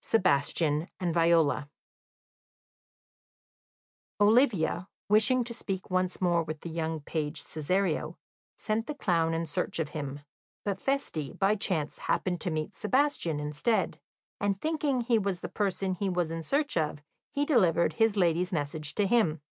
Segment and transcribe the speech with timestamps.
[0.00, 1.68] Sebastian and Viola
[4.18, 8.16] Olivia, wishing to speak once more with the young page Cesario,
[8.56, 10.20] sent the clown in search of him,
[10.64, 14.00] but Feste, by chance, happened to meet Sebastian instead,
[14.40, 18.50] and thinking he was the person he was in search of, he delivered his lady's
[18.50, 19.42] message to him.